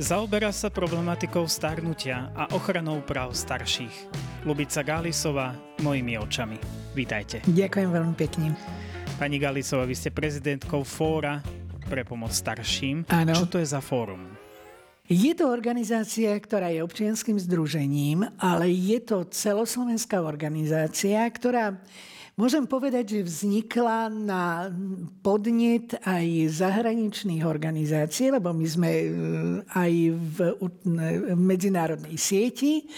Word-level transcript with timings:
Zaoberá 0.00 0.48
sa 0.48 0.72
problematikou 0.72 1.44
starnutia 1.44 2.32
a 2.32 2.48
ochranou 2.56 3.04
práv 3.04 3.36
starších. 3.36 4.08
Lubica 4.48 4.80
Gálisová, 4.80 5.52
mojimi 5.84 6.16
očami. 6.16 6.56
Vítajte. 6.96 7.44
Ďakujem 7.44 7.92
veľmi 7.92 8.16
pekne. 8.16 8.56
Pani 9.20 9.36
Galisová, 9.36 9.84
vy 9.84 9.92
ste 9.92 10.08
prezidentkou 10.08 10.88
Fóra 10.88 11.44
pre 11.84 12.00
pomoc 12.08 12.32
starším. 12.32 13.04
Áno. 13.12 13.36
Čo 13.44 13.52
to 13.52 13.56
je 13.60 13.68
za 13.68 13.84
fórum? 13.84 14.24
Je 15.04 15.36
to 15.36 15.52
organizácia, 15.52 16.32
ktorá 16.32 16.72
je 16.72 16.80
občianským 16.80 17.36
združením, 17.36 18.24
ale 18.40 18.72
je 18.72 19.04
to 19.04 19.28
celoslovenská 19.28 20.24
organizácia, 20.24 21.20
ktorá 21.28 21.76
Môžem 22.40 22.64
povedať, 22.64 23.20
že 23.20 23.28
vznikla 23.28 24.08
na 24.08 24.72
podnet 25.20 25.92
aj 26.08 26.24
zahraničných 26.56 27.44
organizácií, 27.44 28.32
lebo 28.32 28.56
my 28.56 28.64
sme 28.64 28.88
e, 28.88 29.08
aj 29.68 29.92
v, 30.16 30.36
medzinárodnej 31.36 32.16
sieti, 32.16 32.88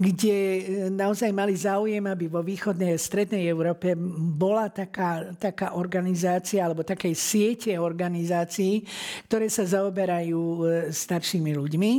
kde 0.00 0.36
e, 0.40 0.62
naozaj 0.88 1.28
mali 1.36 1.52
záujem, 1.52 2.00
aby 2.00 2.32
vo 2.32 2.40
východnej 2.40 2.96
a 2.96 2.98
strednej 2.98 3.44
Európe 3.44 3.92
bola 4.16 4.72
taká, 4.72 5.36
taká 5.36 5.76
organizácia 5.76 6.64
alebo 6.64 6.80
také 6.80 7.12
siete 7.12 7.76
organizácií, 7.76 8.88
ktoré 9.28 9.52
sa 9.52 9.68
zaoberajú 9.68 10.40
e, 10.40 10.60
staršími 10.96 11.52
ľuďmi. 11.52 11.92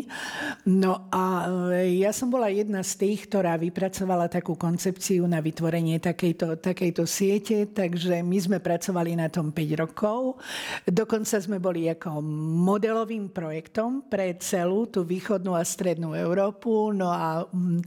No 0.73 1.05
a 1.13 1.45
ja 1.85 2.09
som 2.09 2.33
bola 2.33 2.49
jedna 2.49 2.81
z 2.81 2.97
tých, 2.97 3.29
ktorá 3.29 3.61
vypracovala 3.61 4.25
takú 4.25 4.57
koncepciu 4.57 5.29
na 5.29 5.37
vytvorenie 5.37 6.01
takejto, 6.01 6.57
takej 6.57 6.78
takejto 6.79 7.03
siete, 7.03 7.67
takže 7.75 8.23
my 8.23 8.39
sme 8.39 8.57
pracovali 8.63 9.19
na 9.19 9.27
tom 9.27 9.51
5 9.51 9.83
rokov. 9.83 10.39
Dokonca 10.87 11.35
sme 11.43 11.59
boli 11.59 11.91
ako 11.91 12.23
modelovým 12.63 13.35
projektom 13.35 14.07
pre 14.07 14.39
celú 14.39 14.87
tú 14.87 15.03
východnú 15.03 15.59
a 15.59 15.67
strednú 15.67 16.15
Európu. 16.15 16.95
No 16.95 17.11
a 17.11 17.43
mm, 17.43 17.83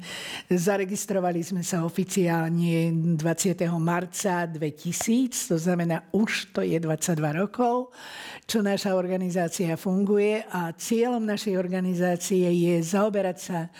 zaregistrovali 0.52 1.40
sme 1.40 1.64
sa 1.64 1.88
oficiálne 1.88 3.16
20. 3.16 3.64
marca 3.80 4.44
2000, 4.44 5.48
to 5.48 5.56
znamená 5.56 6.12
už 6.12 6.52
to 6.52 6.60
je 6.60 6.76
22 6.76 7.16
rokov, 7.32 7.96
čo 8.44 8.60
naša 8.60 8.92
organizácia 8.92 9.72
funguje 9.80 10.44
a 10.52 10.68
cieľom 10.76 11.24
našej 11.24 11.56
organizácie 11.56 12.44
je 12.44 12.76
zaoberať 12.84 13.38
sa 13.40 13.72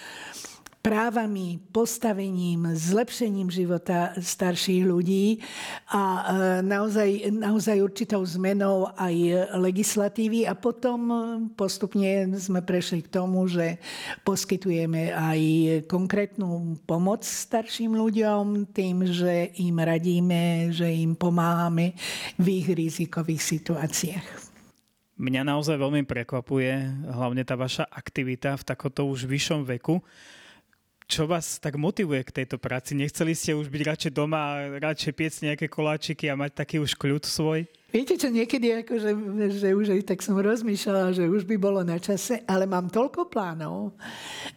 právami, 0.83 1.63
postavením, 1.71 2.75
zlepšením 2.75 3.55
života 3.55 4.19
starších 4.19 4.83
ľudí. 4.83 5.39
A 5.95 6.03
e, 6.03 6.23
naozaj, 6.67 7.31
naozaj 7.31 7.79
určitou 7.79 8.27
zmenou 8.27 8.91
aj 8.99 9.49
legislatívy. 9.55 10.51
A 10.51 10.59
potom 10.59 10.99
postupne 11.55 12.27
sme 12.35 12.67
prešli 12.67 13.07
k 13.07 13.15
tomu, 13.15 13.47
že 13.47 13.79
poskytujeme 14.27 15.15
aj 15.15 15.41
konkrétnu 15.87 16.83
pomoc 16.83 17.23
starším 17.23 17.95
ľuďom 17.95 18.75
tým, 18.75 19.07
že 19.07 19.55
im 19.63 19.79
radíme, 19.79 20.75
že 20.75 20.91
im 20.91 21.15
pomáhame 21.15 21.95
v 22.43 22.47
ich 22.59 22.67
rizikových 22.67 23.41
situáciách. 23.41 24.27
Mňa 25.23 25.47
naozaj 25.47 25.79
veľmi 25.79 26.03
prekvapuje 26.03 26.73
hlavne 27.07 27.47
tá 27.47 27.55
vaša 27.55 27.87
aktivita 27.87 28.59
v 28.59 28.67
takomto 28.67 29.07
už 29.07 29.31
vyššom 29.31 29.63
veku 29.63 30.03
čo 31.13 31.29
vás 31.29 31.61
tak 31.61 31.77
motivuje 31.77 32.25
k 32.25 32.41
tejto 32.41 32.57
práci? 32.57 32.97
Nechceli 32.97 33.37
ste 33.37 33.53
už 33.53 33.69
byť 33.69 33.83
radšej 33.85 34.13
doma 34.17 34.41
a 34.41 34.53
radšej 34.81 35.13
piec 35.13 35.35
nejaké 35.45 35.69
koláčiky 35.69 36.33
a 36.33 36.41
mať 36.41 36.65
taký 36.65 36.81
už 36.81 36.97
kľud 36.97 37.29
svoj? 37.29 37.69
Viete 37.93 38.17
čo, 38.17 38.33
niekedy 38.33 38.81
ako, 38.81 38.97
že, 38.97 39.11
že 39.61 39.69
už 39.77 39.93
aj 39.93 40.09
tak 40.09 40.25
som 40.25 40.41
rozmýšľala, 40.41 41.13
že 41.13 41.29
už 41.29 41.45
by 41.45 41.61
bolo 41.61 41.85
na 41.85 42.01
čase, 42.01 42.41
ale 42.49 42.65
mám 42.65 42.89
toľko 42.89 43.29
plánov, 43.29 43.93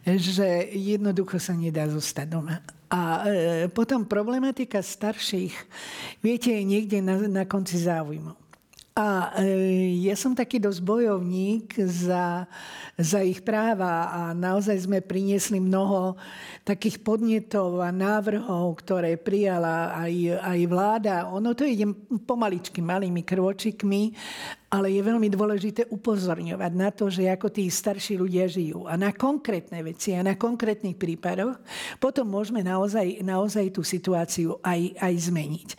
že 0.07 0.71
jednoducho 0.71 1.35
sa 1.35 1.51
nedá 1.51 1.83
zostať 1.91 2.27
doma. 2.31 2.63
A 2.87 3.27
e, 3.27 3.67
potom 3.67 4.07
problematika 4.07 4.79
starších, 4.79 5.51
viete, 6.23 6.55
je 6.55 6.63
niekde 6.63 7.03
na, 7.03 7.19
na 7.27 7.43
konci 7.43 7.75
záujmu. 7.75 8.44
A 8.95 9.35
e, 9.43 9.51
ja 10.07 10.15
som 10.15 10.31
taký 10.31 10.55
dosť 10.55 10.79
bojovník 10.79 11.75
za, 11.83 12.47
za 12.95 13.19
ich 13.19 13.43
práva 13.43 14.07
a 14.07 14.21
naozaj 14.31 14.87
sme 14.87 15.03
priniesli 15.03 15.59
mnoho 15.59 16.15
takých 16.63 17.03
podnetov 17.03 17.83
a 17.83 17.91
návrhov, 17.91 18.71
ktoré 18.79 19.19
prijala 19.19 19.99
aj, 19.99 20.39
aj 20.39 20.59
vláda. 20.71 21.27
Ono 21.27 21.51
to 21.51 21.67
ide 21.67 21.91
pomaličky, 22.23 22.79
malými 22.79 23.19
krôčikmi, 23.27 24.15
ale 24.75 24.91
je 24.91 24.99
veľmi 24.99 25.31
dôležité 25.31 25.87
upozorňovať 25.87 26.71
na 26.75 26.91
to, 26.91 27.07
že 27.07 27.31
ako 27.31 27.47
tí 27.47 27.71
starší 27.71 28.19
ľudia 28.19 28.43
žijú 28.51 28.91
a 28.91 28.99
na 28.99 29.15
konkrétne 29.15 29.79
veci 29.79 30.11
a 30.11 30.19
na 30.19 30.35
konkrétnych 30.35 30.99
prípadoch, 30.99 31.55
potom 32.03 32.27
môžeme 32.27 32.59
naozaj, 32.59 33.23
naozaj 33.23 33.71
tú 33.71 33.87
situáciu 33.87 34.59
aj, 34.59 34.99
aj 34.99 35.13
zmeniť. 35.31 35.69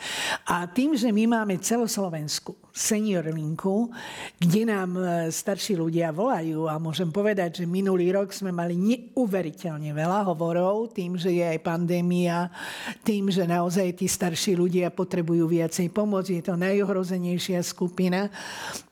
A 0.49 0.65
tým, 0.65 0.97
že 0.97 1.13
my 1.13 1.29
máme 1.29 1.61
celoslovensku 1.61 2.57
senior 2.77 3.25
linku, 3.33 3.89
kde 4.37 4.69
nám 4.69 5.01
e, 5.01 5.03
starší 5.33 5.81
ľudia 5.81 6.13
volajú 6.13 6.69
a 6.69 6.77
môžem 6.77 7.09
povedať, 7.09 7.65
že 7.65 7.65
minulý 7.65 8.13
rok 8.13 8.37
sme 8.37 8.53
mali 8.53 8.77
neuveriteľne 8.77 9.97
veľa 9.97 10.29
hovorov 10.29 10.93
tým, 10.93 11.17
že 11.17 11.33
je 11.33 11.45
aj 11.57 11.65
pandémia, 11.65 12.53
tým, 13.01 13.33
že 13.33 13.49
naozaj 13.49 13.97
tí 13.97 14.05
starší 14.05 14.61
ľudia 14.61 14.93
potrebujú 14.93 15.49
viacej 15.49 15.89
pomoc, 15.89 16.29
je 16.29 16.45
to 16.45 16.53
najohrozenejšia 16.53 17.65
skupina, 17.65 18.29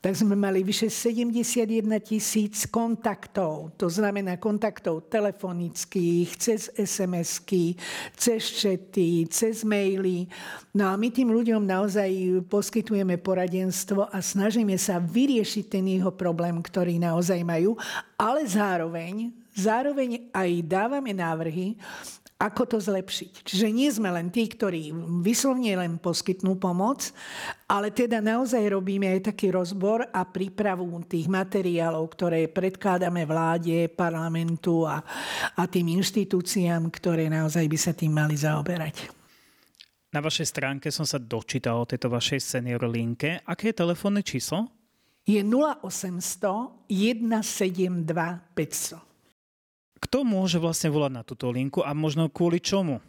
tak 0.01 0.13
sme 0.13 0.37
mali 0.37 0.61
vyše 0.61 0.91
71 0.91 1.81
tisíc 1.99 2.69
kontaktov, 2.69 3.73
to 3.73 3.89
znamená 3.89 4.37
kontaktov 4.37 5.09
telefonických, 5.09 6.29
cez 6.37 6.69
SMS-ky, 6.77 7.73
cez 8.13 8.41
čety, 8.53 9.25
cez 9.27 9.65
maily. 9.65 10.29
No 10.77 10.89
a 10.89 10.93
my 10.93 11.09
tým 11.09 11.33
ľuďom 11.33 11.65
naozaj 11.65 12.09
poskytujeme 12.45 13.17
poradenstvo 13.17 14.05
a 14.11 14.17
snažíme 14.21 14.77
sa 14.77 15.01
vyriešiť 15.01 15.65
ten 15.67 15.85
jeho 15.89 16.13
problém, 16.13 16.53
ktorý 16.61 17.01
naozaj 17.01 17.41
majú, 17.41 17.73
ale 18.15 18.45
zároveň, 18.45 19.33
zároveň 19.57 20.29
aj 20.29 20.49
dávame 20.63 21.11
návrhy, 21.17 21.75
ako 22.35 22.75
to 22.75 22.77
zlepšiť. 22.83 23.47
Čiže 23.47 23.67
nie 23.71 23.87
sme 23.87 24.11
len 24.11 24.27
tí, 24.27 24.43
ktorí 24.51 24.91
vyslovne 25.23 25.71
len 25.79 25.95
poskytnú 25.95 26.59
pomoc, 26.59 27.15
ale 27.63 27.95
teda 27.95 28.19
naozaj 28.19 28.59
robíme 28.67 29.07
aj 29.07 29.31
taký 29.31 29.55
rozbor 29.55 30.03
a 30.11 30.21
prípravu 30.27 30.83
tých 31.07 31.31
materiálov, 31.31 32.03
ktoré 32.11 32.51
predkladáme 32.51 33.23
vláde, 33.23 33.87
parlamentu 33.87 34.83
a, 34.83 34.99
a 35.55 35.63
tým 35.63 35.95
inštitúciám, 35.95 36.91
ktoré 36.91 37.31
naozaj 37.31 37.63
by 37.71 37.77
sa 37.79 37.95
tým 37.95 38.11
mali 38.11 38.35
zaoberať. 38.35 39.07
Na 40.11 40.19
vašej 40.23 40.47
stránke 40.47 40.87
som 40.91 41.07
sa 41.07 41.19
dočítal 41.19 41.83
o 41.83 41.87
tejto 41.87 42.07
vašej 42.07 42.39
senior 42.39 42.83
linke. 42.87 43.43
Aké 43.47 43.71
je 43.71 43.79
telefónne 43.79 44.23
číslo? 44.23 44.71
Je 45.27 45.43
0800 45.43 46.87
172 46.87 48.55
500. 48.55 49.14
Kto 50.05 50.21
môže 50.21 50.61
vlastne 50.61 50.93
volať 50.93 51.11
na 51.17 51.23
túto 51.25 51.49
linku 51.49 51.81
a 51.81 51.89
možno 51.97 52.29
kvôli 52.29 52.61
čomu? 52.61 53.01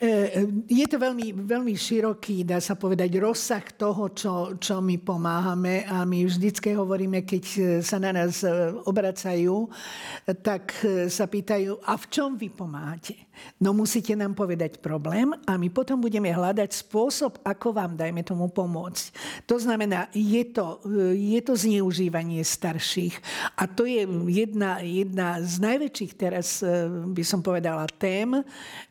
E, 0.00 0.04
e, 0.04 0.44
je 0.68 0.86
to 0.88 1.00
veľmi, 1.00 1.32
veľmi 1.48 1.72
široký, 1.72 2.44
dá 2.44 2.60
sa 2.60 2.76
povedať, 2.76 3.08
rozsah 3.16 3.64
toho, 3.72 4.12
čo, 4.12 4.32
čo 4.60 4.84
my 4.84 5.00
pomáhame 5.00 5.88
a 5.88 6.04
my 6.04 6.28
vždycky 6.28 6.76
hovoríme, 6.76 7.24
keď 7.24 7.44
sa 7.80 7.96
na 7.96 8.12
nás 8.12 8.44
obracajú, 8.84 9.68
tak 10.44 10.76
sa 11.08 11.24
pýtajú, 11.24 11.80
a 11.84 11.96
v 11.96 12.04
čom 12.12 12.36
vy 12.36 12.52
pomáhate? 12.52 13.29
No 13.60 13.76
musíte 13.76 14.16
nám 14.16 14.32
povedať 14.32 14.80
problém 14.80 15.36
a 15.44 15.60
my 15.60 15.68
potom 15.68 16.00
budeme 16.00 16.32
hľadať 16.32 16.72
spôsob, 16.72 17.44
ako 17.44 17.76
vám, 17.76 17.92
dajme 17.92 18.24
tomu, 18.24 18.48
pomôcť. 18.48 19.12
To 19.44 19.60
znamená, 19.60 20.08
je 20.16 20.40
to, 20.48 20.80
je 21.12 21.40
to 21.44 21.52
zneužívanie 21.60 22.40
starších 22.40 23.20
a 23.60 23.68
to 23.68 23.84
je 23.84 24.08
jedna, 24.32 24.80
jedna 24.80 25.44
z 25.44 25.60
najväčších 25.60 26.12
teraz, 26.16 26.64
e, 26.64 26.88
by 26.88 27.20
som 27.20 27.44
povedala, 27.44 27.84
tém 28.00 28.40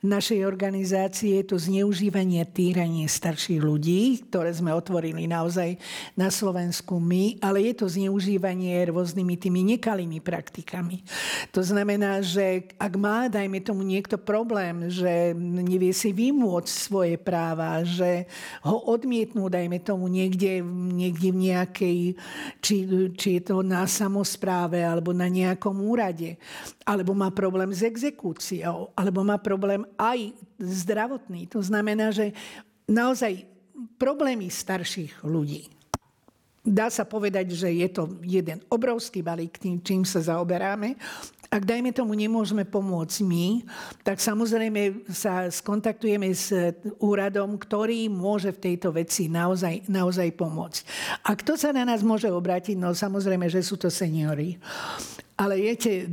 našej 0.06 0.46
organizácie 0.46 1.42
je 1.42 1.50
to 1.50 1.58
zneužívanie 1.58 2.46
týranie 2.46 3.10
starších 3.10 3.58
ľudí, 3.58 4.22
ktoré 4.30 4.54
sme 4.54 4.70
otvorili 4.70 5.26
naozaj 5.26 5.82
na 6.14 6.30
Slovensku 6.30 7.02
my, 7.02 7.42
ale 7.42 7.74
je 7.74 7.74
to 7.74 7.90
zneužívanie 7.90 8.86
rôznymi 8.94 9.34
tými 9.34 9.66
nekalými 9.76 10.22
praktikami. 10.22 11.02
To 11.58 11.66
znamená, 11.66 12.22
že 12.22 12.70
ak 12.78 12.94
má, 12.94 13.26
dajme 13.26 13.58
tomu 13.66 13.82
niekto 13.82 14.22
problém, 14.22 14.39
že 14.92 15.34
nevie 15.38 15.92
si 15.96 16.14
vymôcť 16.14 16.70
svoje 16.70 17.16
práva, 17.16 17.82
že 17.82 18.28
ho 18.62 18.78
odmietnú, 18.92 19.48
dajme 19.48 19.80
tomu 19.82 20.08
niekde, 20.08 20.62
niekde 20.66 21.30
v 21.32 21.40
nejakej, 21.50 22.00
či, 22.60 22.76
či 23.16 23.28
je 23.40 23.42
to 23.42 23.66
na 23.66 23.88
samozpráve 23.90 24.84
alebo 24.84 25.16
na 25.16 25.32
nejakom 25.32 25.80
úrade, 25.82 26.36
alebo 26.84 27.16
má 27.16 27.32
problém 27.32 27.72
s 27.72 27.82
exekúciou, 27.86 28.92
alebo 28.94 29.24
má 29.24 29.40
problém 29.40 29.88
aj 29.96 30.36
zdravotný. 30.60 31.48
To 31.54 31.64
znamená, 31.64 32.12
že 32.12 32.36
naozaj 32.86 33.48
problémy 33.96 34.52
starších 34.52 35.24
ľudí 35.24 35.80
Dá 36.70 36.92
sa 36.92 37.08
povedať, 37.08 37.56
že 37.56 37.72
je 37.72 37.88
to 37.88 38.22
jeden 38.22 38.60
obrovský 38.68 39.24
balík 39.24 39.58
tým, 39.58 39.80
čím 39.80 40.04
sa 40.04 40.22
zaoberáme. 40.22 41.00
Ak 41.50 41.66
dajme 41.66 41.90
tomu 41.90 42.14
nemôžeme 42.14 42.62
pomôcť 42.62 43.26
my, 43.26 43.66
tak 44.06 44.22
samozrejme 44.22 45.10
sa 45.10 45.50
skontaktujeme 45.50 46.30
s 46.30 46.54
úradom, 47.02 47.58
ktorý 47.58 48.06
môže 48.06 48.54
v 48.54 48.70
tejto 48.70 48.94
veci 48.94 49.34
naozaj, 49.34 49.90
naozaj 49.90 50.30
pomôcť. 50.38 50.82
A 51.26 51.34
kto 51.34 51.58
sa 51.58 51.74
na 51.74 51.90
nás 51.90 52.06
môže 52.06 52.30
obrátiť? 52.30 52.78
No 52.78 52.94
samozrejme, 52.94 53.50
že 53.50 53.66
sú 53.66 53.82
to 53.82 53.90
seniory. 53.90 54.62
Ale 55.40 55.58
viete, 55.58 56.06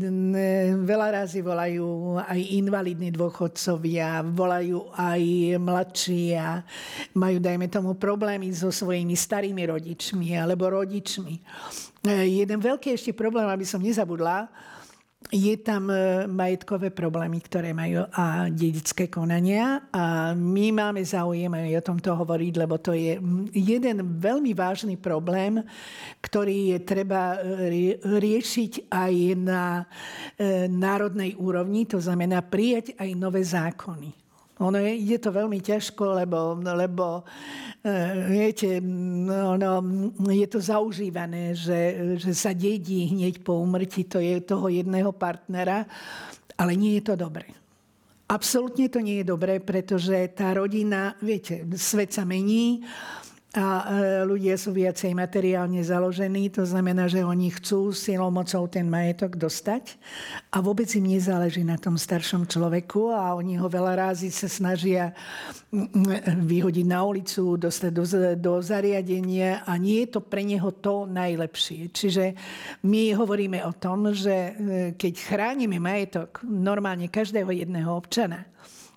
veľa 0.86 1.20
razy 1.20 1.44
volajú 1.44 2.16
aj 2.16 2.40
invalidní 2.56 3.12
dôchodcovia, 3.12 4.24
volajú 4.24 4.88
aj 4.94 5.20
mladší 5.60 6.32
a 6.38 6.64
majú, 7.12 7.42
dajme 7.42 7.66
tomu, 7.68 7.92
problémy 7.98 8.48
so 8.56 8.72
svojimi 8.72 9.12
starými 9.12 9.68
rodičmi 9.68 10.32
alebo 10.38 10.70
rodičmi. 10.72 11.42
Jeden 12.24 12.56
veľký 12.62 12.94
ešte 12.94 13.12
problém, 13.12 13.50
aby 13.50 13.66
som 13.66 13.82
nezabudla, 13.82 14.48
je 15.32 15.54
tam 15.58 15.90
e, 15.90 16.26
majetkové 16.30 16.94
problémy, 16.94 17.42
ktoré 17.42 17.74
majú 17.74 18.06
a 18.14 18.46
dedické 18.46 19.10
konania. 19.10 19.82
A 19.90 20.34
my 20.38 20.70
máme 20.70 21.02
záujem 21.02 21.50
aj 21.50 21.82
o 21.82 21.86
tomto 21.94 22.14
hovoriť, 22.14 22.52
lebo 22.54 22.78
to 22.78 22.94
je 22.94 23.18
jeden 23.54 23.96
veľmi 24.22 24.54
vážny 24.54 24.94
problém, 24.94 25.62
ktorý 26.22 26.76
je 26.76 26.78
treba 26.86 27.22
e, 27.34 27.38
riešiť 28.02 28.86
aj 28.86 29.14
na 29.38 29.64
e, 30.38 30.70
národnej 30.70 31.34
úrovni, 31.34 31.90
to 31.90 31.98
znamená 31.98 32.42
prijať 32.46 32.94
aj 32.94 33.10
nové 33.18 33.42
zákony. 33.42 34.25
Ono 34.56 34.78
je, 34.80 34.92
je 34.96 35.18
to 35.20 35.36
veľmi 35.36 35.60
ťažko, 35.60 36.16
lebo, 36.16 36.56
lebo 36.64 37.20
e, 37.84 37.92
viete, 38.24 38.80
ono, 39.28 39.84
je 40.32 40.46
to 40.48 40.64
zaužívané, 40.64 41.52
že, 41.52 41.80
že 42.16 42.32
sa 42.32 42.56
dedí 42.56 43.12
hneď 43.12 43.44
po 43.44 43.60
umrti 43.60 44.08
to 44.08 44.16
je 44.16 44.40
toho 44.40 44.72
jedného 44.72 45.12
partnera, 45.12 45.84
ale 46.56 46.72
nie 46.72 46.96
je 46.96 47.12
to 47.12 47.14
dobré. 47.20 47.52
Absolútne 48.26 48.88
to 48.88 48.98
nie 48.98 49.22
je 49.22 49.28
dobré, 49.28 49.60
pretože 49.60 50.34
tá 50.34 50.50
rodina, 50.56 51.14
viete, 51.22 51.62
svet 51.76 52.16
sa 52.16 52.24
mení, 52.24 52.82
a 53.56 53.68
e, 53.80 53.84
ľudia 54.28 54.60
sú 54.60 54.76
viacej 54.76 55.16
materiálne 55.16 55.80
založení, 55.80 56.52
to 56.52 56.68
znamená, 56.68 57.08
že 57.08 57.24
oni 57.24 57.48
chcú 57.56 57.88
silou 57.96 58.28
mocou 58.28 58.68
ten 58.68 58.84
majetok 58.84 59.40
dostať 59.40 59.96
a 60.52 60.60
vôbec 60.60 60.84
im 60.92 61.16
nezáleží 61.16 61.64
na 61.64 61.80
tom 61.80 61.96
staršom 61.96 62.44
človeku 62.44 63.08
a 63.08 63.32
oni 63.32 63.56
ho 63.56 63.64
veľa 63.64 63.96
rázy 63.96 64.28
sa 64.28 64.44
snažia 64.44 65.16
vyhodiť 66.52 66.84
na 66.84 67.00
ulicu, 67.08 67.56
dostať 67.56 67.90
do, 67.96 68.04
do 68.36 68.52
zariadenia 68.60 69.64
a 69.64 69.80
nie 69.80 70.04
je 70.04 70.12
to 70.12 70.20
pre 70.20 70.44
neho 70.44 70.68
to 70.76 71.08
najlepšie. 71.08 71.88
Čiže 71.96 72.36
my 72.84 73.16
hovoríme 73.16 73.64
o 73.64 73.72
tom, 73.72 74.12
že 74.12 74.36
e, 74.36 74.52
keď 75.00 75.14
chránime 75.32 75.80
majetok 75.80 76.44
normálne 76.44 77.08
každého 77.08 77.48
jedného 77.56 77.88
občana, 77.88 78.44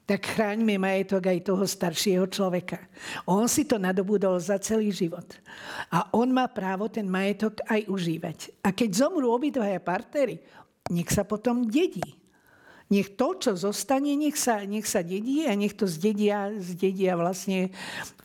tak 0.09 0.25
chráňme 0.25 0.81
majetok 0.81 1.29
aj 1.29 1.53
toho 1.53 1.69
staršieho 1.69 2.25
človeka. 2.25 2.81
On 3.29 3.45
si 3.45 3.61
to 3.69 3.77
nadobudol 3.77 4.41
za 4.41 4.57
celý 4.57 4.89
život. 4.89 5.37
A 5.93 6.09
on 6.17 6.33
má 6.33 6.49
právo 6.49 6.89
ten 6.89 7.05
majetok 7.05 7.61
aj 7.69 7.85
užívať. 7.85 8.37
A 8.65 8.73
keď 8.73 9.05
zomrú 9.05 9.29
obidvaja 9.29 9.77
partery, 9.77 10.41
nech 10.89 11.13
sa 11.13 11.21
potom 11.21 11.69
dedí. 11.69 12.17
Nech 12.89 13.13
to, 13.13 13.37
čo 13.37 13.53
zostane, 13.53 14.17
nech 14.17 14.33
sa, 14.33 14.65
nech 14.65 14.89
sa 14.89 15.05
dedí 15.05 15.45
a 15.45 15.53
nech 15.53 15.77
to 15.77 15.85
zdedia, 15.85 16.49
zdedia 16.57 17.13
vlastne 17.13 17.69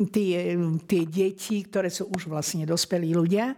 tie, 0.09 0.57
tie 0.89 1.03
deti, 1.05 1.69
ktoré 1.69 1.93
sú 1.93 2.09
už 2.09 2.33
vlastne 2.33 2.65
dospelí 2.65 3.13
ľudia 3.13 3.53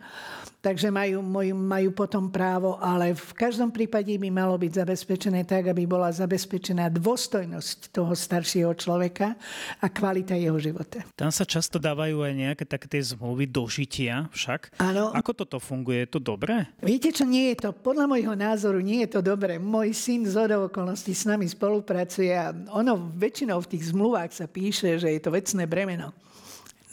takže 0.66 0.90
majú, 0.90 1.22
majú 1.54 1.94
potom 1.94 2.26
právo, 2.26 2.74
ale 2.82 3.14
v 3.14 3.32
každom 3.38 3.70
prípade 3.70 4.10
by 4.18 4.26
malo 4.34 4.58
byť 4.58 4.82
zabezpečené 4.82 5.46
tak, 5.46 5.70
aby 5.70 5.86
bola 5.86 6.10
zabezpečená 6.10 6.90
dôstojnosť 6.90 7.94
toho 7.94 8.10
staršieho 8.10 8.74
človeka 8.74 9.38
a 9.78 9.86
kvalita 9.86 10.34
jeho 10.34 10.58
života. 10.58 11.06
Tam 11.14 11.30
sa 11.30 11.46
často 11.46 11.78
dávajú 11.78 12.26
aj 12.26 12.32
nejaké 12.34 12.64
také 12.66 12.90
tie 12.90 12.98
zmluvy 13.14 13.46
dožitia 13.46 14.26
však. 14.34 14.74
Áno. 14.82 15.14
Ako 15.14 15.38
toto 15.38 15.62
funguje? 15.62 16.02
Je 16.02 16.18
to 16.18 16.20
dobré? 16.20 16.66
Viete 16.82 17.14
čo, 17.14 17.22
nie 17.22 17.54
je 17.54 17.62
to, 17.62 17.70
podľa 17.70 18.10
môjho 18.10 18.34
názoru 18.34 18.82
nie 18.82 19.06
je 19.06 19.14
to 19.14 19.20
dobré. 19.22 19.62
Môj 19.62 19.94
syn 19.94 20.26
z 20.26 20.50
okolností 20.50 21.14
s 21.14 21.30
nami 21.30 21.46
spolupracuje 21.46 22.34
a 22.34 22.50
ono 22.74 22.98
väčšinou 23.14 23.62
v 23.62 23.70
tých 23.70 23.94
zmluvách 23.94 24.34
sa 24.34 24.50
píše, 24.50 24.98
že 24.98 25.14
je 25.14 25.20
to 25.22 25.30
vecné 25.30 25.62
bremeno 25.70 26.10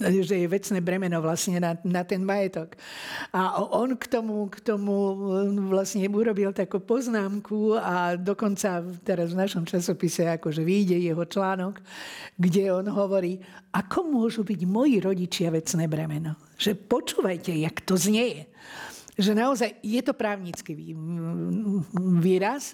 že 0.02 0.36
je 0.42 0.48
vecné 0.50 0.82
bremeno 0.82 1.22
vlastne 1.22 1.62
na, 1.62 1.78
na 1.86 2.02
ten 2.02 2.26
majetok. 2.26 2.74
A 3.30 3.62
on 3.62 3.94
k 3.94 4.10
tomu, 4.10 4.50
k 4.50 4.58
tomu 4.66 4.94
vlastne 5.70 6.02
urobil 6.10 6.50
takú 6.50 6.82
poznámku 6.82 7.78
a 7.78 8.18
dokonca 8.18 8.82
teraz 9.06 9.38
v 9.38 9.40
našom 9.46 9.64
časopise 9.70 10.26
akože 10.26 10.66
vyjde 10.66 10.98
jeho 10.98 11.24
článok, 11.30 11.78
kde 12.42 12.74
on 12.74 12.90
hovorí, 12.90 13.38
ako 13.70 14.10
môžu 14.10 14.42
byť 14.42 14.62
moji 14.66 14.98
rodičia 14.98 15.54
vecné 15.54 15.86
bremeno. 15.86 16.34
Že 16.58 16.74
počúvajte, 16.90 17.54
jak 17.54 17.86
to 17.86 17.94
znieje. 17.94 18.50
Že 19.14 19.38
naozaj 19.38 19.78
je 19.86 20.02
to 20.02 20.18
právnický 20.18 20.74
výraz, 21.94 22.74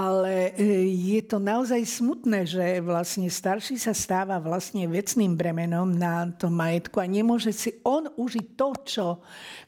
ale 0.00 0.56
e, 0.56 0.88
je 0.88 1.20
to 1.20 1.36
naozaj 1.36 1.84
smutné, 1.84 2.48
že 2.48 2.80
vlastne 2.80 3.28
starší 3.28 3.76
sa 3.76 3.92
stáva 3.92 4.40
vlastne 4.40 4.88
vecným 4.88 5.36
bremenom 5.36 5.92
na 5.92 6.24
tom 6.32 6.56
majetku 6.56 7.04
a 7.04 7.06
nemôže 7.06 7.52
si 7.52 7.76
on 7.84 8.08
užiť 8.08 8.46
to, 8.56 8.68
čo, 8.80 9.06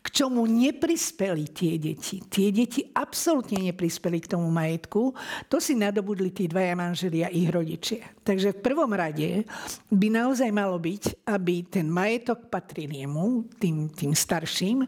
k 0.00 0.06
čomu 0.08 0.49
neprispeli 0.49 1.52
tie 1.52 1.76
deti. 1.76 2.25
Tie 2.25 2.49
deti 2.49 2.81
absolútne 2.96 3.61
neprispeli 3.61 4.25
k 4.25 4.32
tomu 4.32 4.49
majetku. 4.49 5.12
To 5.52 5.61
si 5.61 5.76
nadobudli 5.76 6.32
tí 6.32 6.49
dvaja 6.49 6.73
manželia 6.81 7.29
ich 7.29 7.52
rodičia. 7.52 8.22
Takže 8.23 8.55
v 8.55 8.63
prvom 8.63 8.95
rade 8.95 9.43
by 9.91 10.09
naozaj 10.15 10.47
malo 10.55 10.79
byť, 10.79 11.27
aby 11.27 11.67
ten 11.67 11.91
majetok 11.91 12.47
patril 12.47 12.95
jemu, 12.95 13.51
tým, 13.59 13.91
tým 13.91 14.15
starším, 14.15 14.87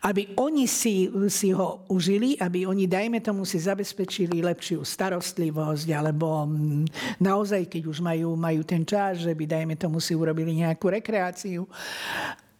aby 0.00 0.32
oni 0.40 0.64
si, 0.64 1.12
si 1.28 1.52
ho 1.52 1.84
užili, 1.92 2.40
aby 2.40 2.64
oni, 2.64 2.88
dajme 2.88 3.20
tomu, 3.20 3.44
si 3.44 3.60
zabezpečili 3.60 4.40
lepšiu 4.40 4.80
starostlivosť, 4.80 5.88
alebo 5.92 6.48
mm, 6.48 7.20
naozaj, 7.20 7.68
keď 7.68 7.82
už 7.84 8.00
majú, 8.00 8.32
majú 8.32 8.64
ten 8.64 8.80
čas, 8.88 9.20
že 9.20 9.36
by, 9.36 9.44
dajme 9.44 9.74
tomu, 9.76 10.00
si 10.00 10.16
urobili 10.16 10.64
nejakú 10.64 10.88
rekreáciu. 10.88 11.68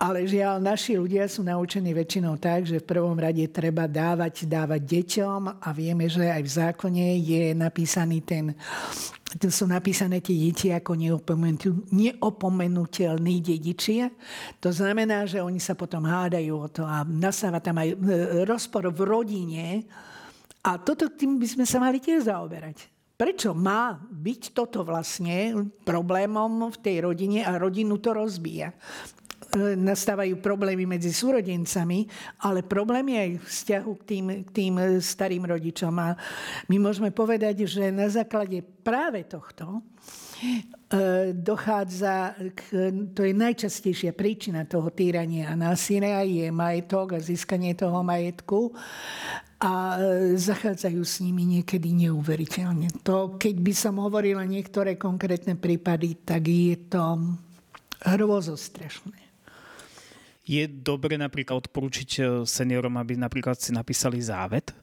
Ale 0.01 0.25
žiaľ, 0.25 0.65
naši 0.65 0.97
ľudia 0.97 1.29
sú 1.29 1.45
naučení 1.45 1.93
väčšinou 1.93 2.41
tak, 2.41 2.65
že 2.65 2.81
v 2.81 2.89
prvom 2.89 3.13
rade 3.21 3.45
treba 3.53 3.85
dávať, 3.85 4.49
dávať 4.49 4.81
deťom 4.81 5.61
a 5.61 5.69
vieme, 5.77 6.09
že 6.09 6.25
aj 6.25 6.41
v 6.41 6.55
zákone 6.57 7.07
je 7.21 7.53
napísaný 7.53 8.25
ten 8.25 8.57
tu 9.39 9.47
sú 9.47 9.63
napísané 9.71 10.19
tie 10.19 10.35
deti 10.35 10.75
ako 10.75 10.99
neopomenutelní 11.95 13.37
dedičia. 13.39 14.11
To 14.59 14.75
znamená, 14.75 15.23
že 15.23 15.39
oni 15.39 15.63
sa 15.63 15.79
potom 15.79 16.03
hádajú 16.03 16.51
o 16.51 16.67
to 16.67 16.83
a 16.83 17.07
nasáva 17.07 17.63
tam 17.63 17.79
aj 17.79 17.95
e, 17.95 17.97
rozpor 18.43 18.91
v 18.91 19.01
rodine. 19.07 19.87
A 20.67 20.83
toto 20.83 21.07
tým 21.15 21.39
by 21.39 21.47
sme 21.47 21.63
sa 21.63 21.79
mali 21.79 22.03
tiež 22.03 22.27
zaoberať. 22.27 22.91
Prečo 23.15 23.55
má 23.55 24.03
byť 24.03 24.51
toto 24.51 24.83
vlastne 24.83 25.69
problémom 25.87 26.73
v 26.75 26.81
tej 26.83 26.97
rodine 27.07 27.47
a 27.47 27.55
rodinu 27.55 28.03
to 28.03 28.11
rozbíja? 28.17 28.75
E, 29.51 29.75
nastávajú 29.75 30.39
problémy 30.39 30.87
medzi 30.87 31.11
súrodencami, 31.11 32.07
ale 32.47 32.63
problémy 32.63 33.19
aj 33.19 33.31
v 33.35 33.47
vzťahu 33.51 33.93
k 33.99 34.03
tým, 34.07 34.27
k 34.47 34.51
tým 34.55 34.75
starým 35.03 35.43
rodičom. 35.43 35.91
A 35.99 36.15
my 36.71 36.77
môžeme 36.79 37.11
povedať, 37.11 37.67
že 37.67 37.91
na 37.91 38.07
základe 38.07 38.63
práve 38.63 39.27
tohto 39.27 39.83
e, 40.39 41.35
dochádza, 41.35 42.39
k, 42.55 42.95
to 43.11 43.27
je 43.27 43.35
najčastejšia 43.35 44.15
príčina 44.15 44.71
toho 44.71 44.87
týrania 44.95 45.51
a 45.51 45.59
násilia, 45.59 46.23
je 46.23 46.47
majetok 46.55 47.19
a 47.19 47.19
získanie 47.19 47.75
toho 47.75 48.07
majetku 48.07 48.71
a 49.59 49.99
e, 49.99 50.39
zachádzajú 50.39 51.03
s 51.03 51.27
nimi 51.27 51.59
niekedy 51.59 51.91
neuveriteľne. 52.07 53.03
To, 53.03 53.35
keď 53.35 53.57
by 53.59 53.75
som 53.75 53.99
hovorila 53.99 54.47
niektoré 54.47 54.95
konkrétne 54.95 55.59
prípady, 55.59 56.23
tak 56.23 56.47
je 56.47 56.87
to 56.87 57.19
hrôzostrašné. 58.07 59.30
Je 60.51 60.67
dobre 60.67 61.15
napríklad 61.15 61.63
odporúčiť 61.63 62.11
e, 62.19 62.23
seniorom, 62.43 62.99
aby 62.99 63.15
napríklad 63.15 63.55
si 63.55 63.71
napísali 63.71 64.19
závet? 64.19 64.75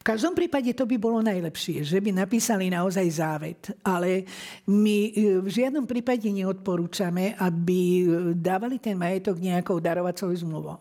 V 0.00 0.08
každom 0.08 0.32
prípade 0.32 0.72
to 0.72 0.88
by 0.88 0.96
bolo 0.96 1.20
najlepšie, 1.20 1.84
že 1.84 2.00
by 2.00 2.16
napísali 2.16 2.72
naozaj 2.72 3.06
závet. 3.12 3.60
Ale 3.84 4.24
my 4.64 4.98
e, 5.12 5.12
v 5.44 5.48
žiadnom 5.52 5.84
prípade 5.84 6.32
neodporúčame, 6.32 7.36
aby 7.36 8.08
dávali 8.32 8.80
ten 8.80 8.96
majetok 8.96 9.36
nejakou 9.36 9.76
darovacou 9.84 10.32
zmluvou. 10.32 10.80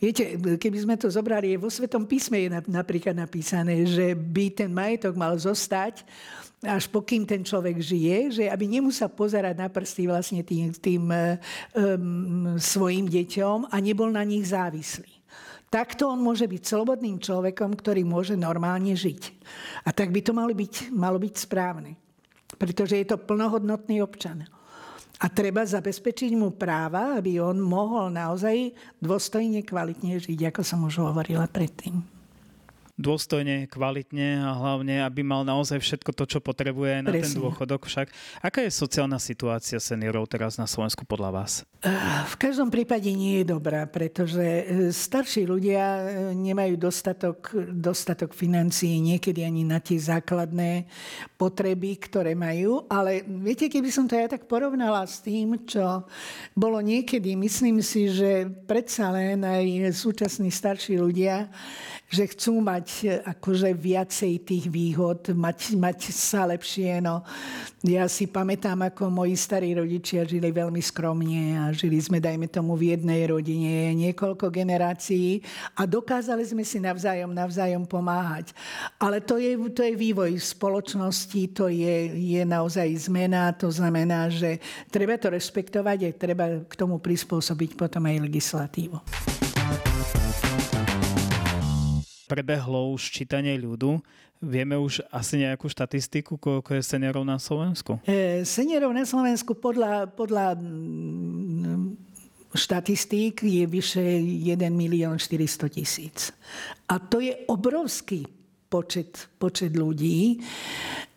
Viete, 0.00 0.40
keby 0.56 0.78
sme 0.80 0.96
to 0.96 1.12
zobrali, 1.12 1.60
vo 1.60 1.68
Svetom 1.68 2.08
písme 2.08 2.40
je 2.40 2.48
napríklad 2.72 3.12
napísané, 3.12 3.84
že 3.84 4.16
by 4.16 4.48
ten 4.48 4.72
majetok 4.72 5.12
mal 5.12 5.36
zostať 5.36 6.08
až 6.64 6.88
pokým 6.92 7.24
ten 7.24 7.40
človek 7.40 7.80
žije, 7.80 8.18
že 8.40 8.44
aby 8.48 8.68
nemusel 8.68 9.08
pozerať 9.12 9.56
na 9.56 9.68
prsty 9.68 10.08
vlastne 10.08 10.40
tým, 10.44 10.72
tým 10.72 11.04
um, 11.08 12.56
svojim 12.60 13.08
deťom 13.08 13.72
a 13.72 13.76
nebol 13.80 14.08
na 14.12 14.24
nich 14.24 14.48
závislý. 14.48 15.08
Takto 15.72 16.10
on 16.10 16.20
môže 16.20 16.44
byť 16.50 16.62
slobodným 16.64 17.22
človekom, 17.22 17.78
ktorý 17.78 18.02
môže 18.02 18.34
normálne 18.34 18.92
žiť. 18.92 19.22
A 19.86 19.94
tak 19.94 20.10
by 20.10 20.20
to 20.20 20.34
malo 20.34 20.52
byť, 20.52 20.90
malo 20.92 21.16
byť 21.16 21.34
správne. 21.36 21.94
Pretože 22.58 22.98
je 22.98 23.06
to 23.06 23.22
plnohodnotný 23.22 24.02
občan. 24.02 24.44
A 25.20 25.28
treba 25.28 25.68
zabezpečiť 25.68 26.32
mu 26.32 26.56
práva, 26.56 27.20
aby 27.20 27.44
on 27.44 27.60
mohol 27.60 28.08
naozaj 28.08 28.72
dôstojne, 29.04 29.60
kvalitne 29.60 30.16
žiť, 30.16 30.48
ako 30.48 30.60
som 30.64 30.80
už 30.88 31.04
hovorila 31.04 31.44
predtým 31.44 32.19
dôstojne, 33.00 33.64
kvalitne 33.66 34.44
a 34.44 34.52
hlavne, 34.52 35.00
aby 35.00 35.24
mal 35.24 35.42
naozaj 35.42 35.80
všetko 35.80 36.12
to, 36.12 36.24
čo 36.28 36.38
potrebuje 36.38 37.00
na 37.00 37.10
Presne. 37.10 37.24
ten 37.24 37.32
dôchodok 37.40 37.88
však. 37.88 38.12
Aká 38.44 38.60
je 38.60 38.70
sociálna 38.70 39.16
situácia 39.16 39.80
seniorov 39.80 40.28
teraz 40.28 40.60
na 40.60 40.68
Slovensku 40.68 41.08
podľa 41.08 41.30
vás? 41.32 41.52
V 42.28 42.36
každom 42.36 42.68
prípade 42.68 43.08
nie 43.08 43.40
je 43.40 43.56
dobrá, 43.56 43.88
pretože 43.88 44.44
e, 44.44 44.64
starší 44.92 45.48
ľudia 45.48 45.80
e, 45.80 46.02
nemajú 46.36 46.76
dostatok, 46.76 47.56
dostatok 47.72 48.36
financií 48.36 49.00
niekedy 49.00 49.40
ani 49.48 49.64
na 49.64 49.80
tie 49.80 49.96
základné 49.96 50.84
potreby, 51.40 51.96
ktoré 51.96 52.36
majú. 52.36 52.84
Ale 52.92 53.24
viete, 53.24 53.72
keby 53.72 53.88
som 53.88 54.04
to 54.04 54.12
ja 54.12 54.28
tak 54.28 54.44
porovnala 54.44 55.08
s 55.08 55.24
tým, 55.24 55.56
čo 55.64 56.04
bolo 56.52 56.84
niekedy, 56.84 57.32
myslím 57.32 57.80
si, 57.80 58.12
že 58.12 58.44
predsa 58.68 59.08
len 59.08 59.40
aj 59.40 59.96
súčasní 59.96 60.52
starší 60.52 61.00
ľudia 61.00 61.48
že 62.10 62.26
chcú 62.26 62.58
mať 62.58 62.89
e, 63.04 63.22
akože 63.22 63.70
viacej 63.74 64.32
tých 64.42 64.66
výhod, 64.68 65.32
mať, 65.32 65.74
mať 65.78 65.98
sa 66.10 66.46
lepšie. 66.48 67.02
No. 67.04 67.22
Ja 67.86 68.04
si 68.10 68.28
pamätám, 68.28 68.76
ako 68.92 69.08
moji 69.08 69.34
starí 69.38 69.72
rodičia 69.72 70.28
žili 70.28 70.52
veľmi 70.52 70.78
skromne 70.78 71.56
a 71.56 71.64
žili 71.72 71.96
sme, 71.96 72.20
dajme 72.20 72.50
tomu, 72.50 72.76
v 72.76 72.92
jednej 72.96 73.28
rodine 73.30 73.96
niekoľko 73.96 74.52
generácií 74.52 75.40
a 75.78 75.88
dokázali 75.88 76.44
sme 76.44 76.64
si 76.66 76.76
navzájom, 76.76 77.32
navzájom 77.32 77.88
pomáhať. 77.88 78.52
Ale 79.00 79.24
to 79.24 79.40
je, 79.40 79.56
to 79.72 79.80
je 79.80 79.94
vývoj 79.96 80.36
spoločnosti, 80.36 81.42
to 81.56 81.72
je, 81.72 82.12
je 82.36 82.42
naozaj 82.44 82.88
zmena, 83.08 83.52
to 83.56 83.72
znamená, 83.72 84.28
že 84.28 84.60
treba 84.92 85.16
to 85.16 85.32
rešpektovať 85.32 85.98
a 86.04 86.16
treba 86.16 86.44
k 86.66 86.74
tomu 86.76 87.00
prispôsobiť 87.00 87.80
potom 87.80 88.04
aj 88.06 88.26
legislatívu 88.28 89.49
prebehlo 92.30 92.94
už 92.94 93.10
čítanie 93.10 93.58
ľudu. 93.58 93.98
Vieme 94.40 94.78
už 94.78 95.02
asi 95.10 95.42
nejakú 95.42 95.66
štatistiku, 95.66 96.38
koľko 96.38 96.78
je 96.78 96.82
seniorov 96.86 97.26
na 97.26 97.36
Slovensku? 97.36 97.98
E, 98.06 98.46
seniorov 98.46 98.94
na 98.94 99.02
Slovensku 99.02 99.58
podľa, 99.58 100.08
podľa 100.14 100.56
štatistík 102.54 103.42
je 103.42 103.66
vyše 103.66 104.00
1 104.00 104.70
milión 104.70 105.18
400 105.18 105.76
tisíc. 105.76 106.32
A 106.88 107.02
to 107.02 107.20
je 107.20 107.34
obrovský 107.50 108.24
počet, 108.70 109.28
počet 109.36 109.74
ľudí. 109.74 110.38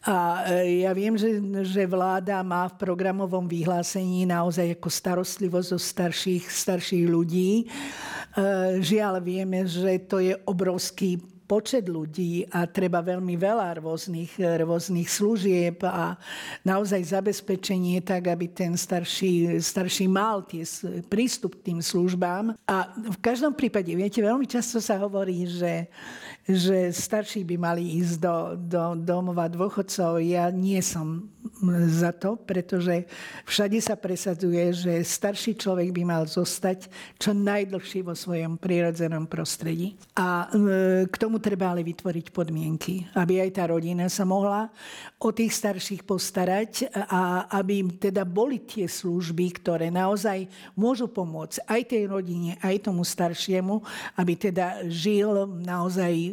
A 0.03 0.43
e, 0.51 0.83
ja 0.83 0.91
viem, 0.91 1.15
že, 1.15 1.39
že 1.63 1.88
vláda 1.88 2.43
má 2.43 2.67
v 2.67 2.75
programovom 2.75 3.48
vyhlásení 3.48 4.27
naozaj 4.27 4.75
ako 4.75 4.89
starostlivosť 4.91 5.69
o 5.72 5.79
starších, 5.79 6.43
starších 6.51 7.07
ľudí. 7.07 7.63
E, 7.63 7.65
žiaľ, 8.83 9.24
vieme, 9.24 9.63
že 9.63 10.03
to 10.03 10.19
je 10.19 10.36
obrovský 10.43 11.24
počet 11.43 11.86
ľudí 11.91 12.48
a 12.50 12.65
treba 12.65 13.03
veľmi 13.03 13.36
veľa 13.36 13.77
rôznych, 13.77 14.39
rôznych 14.39 15.05
služieb 15.05 15.83
a 15.86 16.15
naozaj 16.63 17.13
zabezpečenie 17.13 18.00
tak, 18.01 18.31
aby 18.31 18.48
ten 18.50 18.74
starší, 18.74 19.60
starší 19.60 20.07
mal 20.07 20.41
tie, 20.48 20.63
prístup 21.12 21.60
k 21.62 21.72
tým 21.72 21.79
službám. 21.83 22.55
A 22.65 22.89
v 22.95 23.19
každom 23.19 23.53
prípade, 23.53 23.91
viete, 23.93 24.24
veľmi 24.24 24.48
často 24.48 24.79
sa 24.79 24.98
hovorí, 24.98 25.45
že 25.45 25.91
že 26.44 26.92
starší 26.92 27.48
by 27.48 27.56
mali 27.56 28.04
ísť 28.04 28.16
do, 28.20 28.36
do 28.60 28.84
domova 29.00 29.48
dôchodcov. 29.48 30.20
Ja 30.20 30.52
nie 30.52 30.80
som 30.84 31.32
za 31.88 32.12
to, 32.12 32.36
pretože 32.36 33.08
všade 33.48 33.80
sa 33.80 33.96
presadzuje, 33.96 34.76
že 34.76 34.94
starší 35.04 35.56
človek 35.56 35.96
by 35.96 36.04
mal 36.04 36.24
zostať 36.28 36.92
čo 37.16 37.32
najdlhší 37.32 38.04
vo 38.04 38.12
svojom 38.12 38.60
prirodzenom 38.60 39.28
prostredí. 39.28 39.96
A 40.20 40.48
e, 40.52 41.08
k 41.08 41.16
tomu 41.16 41.40
treba 41.40 41.72
ale 41.72 41.84
vytvoriť 41.84 42.36
podmienky, 42.36 43.08
aby 43.16 43.44
aj 43.44 43.50
tá 43.56 43.64
rodina 43.72 44.08
sa 44.12 44.28
mohla 44.28 44.68
o 45.20 45.30
tých 45.32 45.56
starších 45.56 46.04
postarať 46.04 46.92
a 47.08 47.48
aby 47.56 47.88
teda 47.96 48.28
boli 48.28 48.60
tie 48.60 48.88
služby, 48.88 49.64
ktoré 49.64 49.88
naozaj 49.88 50.48
môžu 50.76 51.08
pomôcť 51.08 51.64
aj 51.64 51.82
tej 51.88 52.04
rodine, 52.12 52.60
aj 52.60 52.92
tomu 52.92 53.08
staršiemu, 53.08 53.80
aby 54.20 54.34
teda 54.36 54.84
žil 54.92 55.48
naozaj 55.64 56.33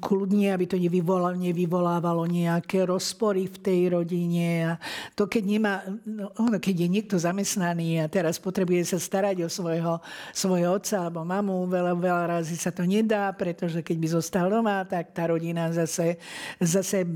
kľudne, 0.00 0.52
aby 0.52 0.66
to 0.68 0.76
nevyvolávalo, 0.76 1.38
nevyvolávalo 1.38 2.24
nejaké 2.28 2.86
rozpory 2.86 3.46
v 3.50 3.58
tej 3.60 3.80
rodine. 3.94 4.46
A 4.68 4.72
to, 5.12 5.26
keď, 5.26 5.44
nemá, 5.44 5.74
no, 6.06 6.30
keď 6.58 6.86
je 6.86 6.88
niekto 6.88 7.16
zamestnaný 7.16 8.04
a 8.04 8.10
teraz 8.10 8.36
potrebuje 8.38 8.94
sa 8.94 8.98
starať 8.98 9.46
o 9.46 9.48
svojho, 9.48 10.00
svojho 10.34 10.78
otca 10.78 11.06
alebo 11.06 11.24
mamu, 11.24 11.66
veľa, 11.68 11.92
veľa 11.96 12.24
razy 12.38 12.56
sa 12.58 12.74
to 12.74 12.84
nedá, 12.84 13.30
pretože 13.32 13.80
keď 13.80 13.96
by 13.98 14.08
zostal 14.10 14.46
doma, 14.50 14.84
tak 14.84 15.12
tá 15.14 15.28
rodina 15.30 15.70
zase, 15.72 16.20
zase 16.58 17.06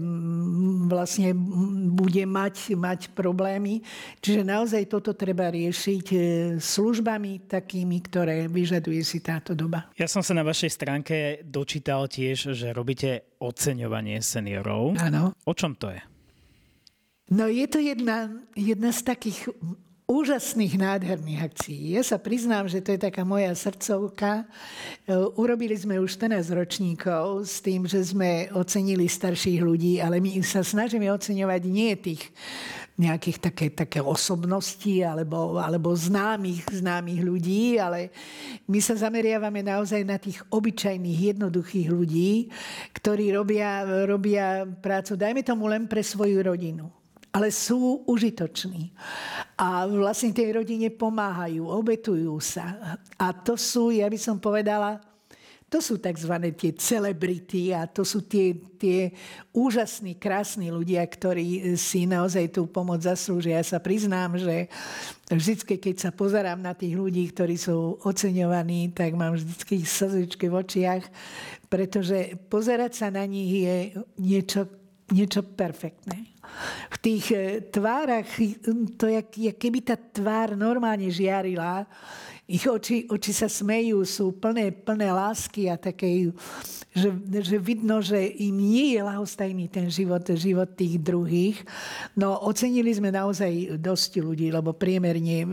vlastne 0.88 1.32
bude 1.92 2.24
mať, 2.24 2.74
mať 2.74 3.00
problémy. 3.12 3.82
Čiže 4.22 4.42
naozaj 4.46 4.90
toto 4.90 5.12
treba 5.14 5.50
riešiť 5.50 6.06
e, 6.12 6.18
službami 6.58 7.48
takými, 7.50 7.98
ktoré 8.06 8.46
vyžaduje 8.46 9.02
si 9.02 9.18
táto 9.22 9.52
doba. 9.52 9.88
Ja 9.98 10.06
som 10.06 10.22
sa 10.24 10.36
na 10.36 10.44
vašej 10.44 10.70
stránke 10.72 11.16
dočítal 11.44 12.06
tiež, 12.28 12.52
že 12.52 12.76
robíte 12.76 13.24
oceňovanie 13.40 14.20
seniorov. 14.20 15.00
Áno. 15.00 15.32
O 15.48 15.56
čom 15.56 15.72
to 15.72 15.88
je? 15.88 16.00
No 17.32 17.48
je 17.48 17.64
to 17.64 17.80
jedna, 17.80 18.28
jedna 18.52 18.92
z 18.92 19.00
takých 19.04 19.48
úžasných, 20.08 20.80
nádherných 20.80 21.40
akcií. 21.44 21.96
Ja 21.96 22.04
sa 22.04 22.16
priznám, 22.16 22.64
že 22.64 22.80
to 22.80 22.96
je 22.96 23.00
taká 23.00 23.28
moja 23.28 23.52
srdcovka. 23.52 24.44
E, 25.04 25.12
urobili 25.36 25.76
sme 25.76 26.00
už 26.00 26.16
14 26.16 26.48
ročníkov 26.56 27.44
s 27.44 27.60
tým, 27.60 27.84
že 27.84 28.00
sme 28.00 28.48
ocenili 28.56 29.04
starších 29.04 29.60
ľudí, 29.60 30.00
ale 30.00 30.20
my 30.24 30.40
sa 30.40 30.64
snažíme 30.64 31.12
oceňovať 31.12 31.62
nie 31.68 31.92
tých 32.00 32.32
nejakých 32.98 33.38
také, 33.38 33.66
také 33.70 34.02
osobnosti 34.02 35.06
alebo, 35.06 35.54
alebo 35.54 35.94
známych, 35.94 36.66
známych 36.82 37.22
ľudí, 37.22 37.78
ale 37.78 38.10
my 38.66 38.82
sa 38.82 38.98
zameriavame 38.98 39.62
naozaj 39.62 40.02
na 40.02 40.18
tých 40.18 40.42
obyčajných, 40.50 41.38
jednoduchých 41.38 41.88
ľudí, 41.94 42.50
ktorí 42.98 43.30
robia, 43.30 43.86
robia 44.04 44.66
prácu, 44.66 45.14
dajme 45.14 45.46
tomu 45.46 45.70
len 45.70 45.86
pre 45.86 46.02
svoju 46.02 46.42
rodinu 46.42 46.90
ale 47.28 47.52
sú 47.52 48.02
užitoční. 48.08 48.90
A 49.60 49.84
vlastne 49.86 50.34
tej 50.34 50.58
rodine 50.58 50.88
pomáhajú, 50.88 51.60
obetujú 51.60 52.34
sa. 52.40 52.98
A 53.20 53.30
to 53.30 53.54
sú, 53.54 53.94
ja 53.94 54.08
by 54.08 54.18
som 54.18 54.40
povedala, 54.40 54.98
to 55.68 55.84
sú 55.84 56.00
tzv. 56.00 56.32
tie 56.56 56.72
celebrity 56.72 57.76
a 57.76 57.84
to 57.84 58.00
sú 58.00 58.24
tie, 58.24 58.56
tie 58.80 59.12
úžasní, 59.52 60.16
krásni 60.16 60.72
ľudia, 60.72 61.04
ktorí 61.04 61.76
si 61.76 62.08
naozaj 62.08 62.56
tú 62.56 62.64
pomoc 62.64 63.04
zaslúžia. 63.04 63.60
Ja 63.60 63.76
sa 63.76 63.78
priznám, 63.78 64.40
že 64.40 64.72
vždy, 65.28 65.76
keď 65.76 65.96
sa 66.00 66.10
pozerám 66.10 66.56
na 66.64 66.72
tých 66.72 66.96
ľudí, 66.96 67.28
ktorí 67.28 67.60
sú 67.60 68.00
oceňovaní, 68.00 68.96
tak 68.96 69.12
mám 69.12 69.36
vždy 69.36 69.84
slzičky 69.84 70.48
v 70.48 70.56
očiach, 70.56 71.04
pretože 71.68 72.40
pozerať 72.48 73.04
sa 73.04 73.12
na 73.12 73.28
nich 73.28 73.68
je 73.68 73.76
niečo, 74.16 74.64
niečo 75.12 75.44
perfektné. 75.44 76.32
V 76.88 76.96
tých 76.96 77.26
eh, 77.36 77.60
tvárach, 77.68 78.24
to 78.96 79.04
je, 79.04 79.20
keby 79.52 79.84
tá 79.84 80.00
tvár 80.00 80.56
normálne 80.56 81.12
žiarila, 81.12 81.84
ich 82.48 82.64
oči, 82.64 83.04
oči 83.12 83.36
sa 83.36 83.44
smejú, 83.44 84.00
sú 84.08 84.32
plné, 84.32 84.72
plné 84.72 85.12
lásky 85.12 85.68
a 85.68 85.76
také, 85.76 86.32
že, 86.96 87.12
že 87.44 87.60
vidno, 87.60 88.00
že 88.00 88.16
im 88.40 88.56
nie 88.56 88.96
je 88.96 89.04
lahostajný 89.04 89.68
ten 89.68 89.92
život, 89.92 90.24
život 90.32 90.72
tých 90.72 90.96
druhých. 90.96 91.60
No 92.16 92.40
ocenili 92.40 92.88
sme 92.96 93.12
naozaj 93.12 93.76
dosť 93.76 94.24
ľudí, 94.24 94.48
lebo 94.48 94.72
priemerne 94.72 95.44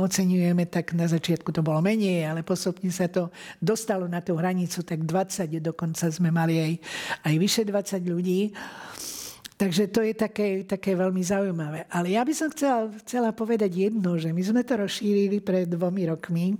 oceňujeme, 0.00 0.64
tak 0.64 0.96
na 0.96 1.04
začiatku 1.04 1.52
to 1.52 1.60
bolo 1.60 1.84
menej, 1.84 2.24
ale 2.24 2.40
postupne 2.40 2.88
sa 2.88 3.04
to 3.04 3.28
dostalo 3.60 4.08
na 4.08 4.24
tú 4.24 4.32
hranicu, 4.40 4.80
tak 4.80 5.04
20, 5.04 5.60
dokonca 5.60 6.08
sme 6.08 6.32
mali 6.32 6.56
aj, 6.56 6.72
aj 7.28 7.34
vyše 7.36 7.62
20 7.68 8.00
ľudí. 8.08 8.40
Takže 9.60 9.92
to 9.92 10.00
je 10.00 10.16
také, 10.16 10.64
také 10.64 10.96
veľmi 10.96 11.20
zaujímavé. 11.20 11.84
Ale 11.92 12.16
ja 12.16 12.24
by 12.24 12.32
som 12.32 12.48
chcela, 12.48 12.88
chcela 13.04 13.28
povedať 13.28 13.92
jedno, 13.92 14.16
že 14.16 14.32
my 14.32 14.40
sme 14.40 14.64
to 14.64 14.80
rozšírili 14.80 15.44
pred 15.44 15.68
dvomi 15.68 16.08
rokmi 16.08 16.56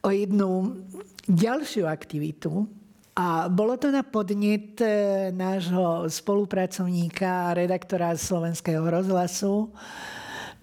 o 0.00 0.08
jednu 0.08 0.80
ďalšiu 1.28 1.84
aktivitu, 1.84 2.64
a 3.20 3.52
bolo 3.52 3.76
to 3.76 3.92
na 3.92 4.00
podnet 4.00 4.80
e, 4.80 5.28
nášho 5.34 6.08
spolupracovníka, 6.08 7.52
redaktora 7.52 8.16
Slovenského 8.16 8.80
rozhlasu, 8.80 9.68